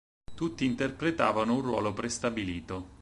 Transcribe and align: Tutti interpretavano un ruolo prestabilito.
Tutti 0.33 0.65
interpretavano 0.65 1.53
un 1.53 1.61
ruolo 1.61 1.93
prestabilito. 1.93 2.97